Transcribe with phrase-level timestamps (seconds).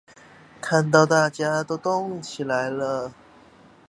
[0.59, 3.13] 看到大家都動起來了